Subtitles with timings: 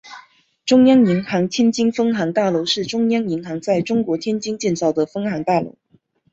[0.65, 5.75] 中央银行天津分行大楼是中央银行在中国天津建造的分行大楼。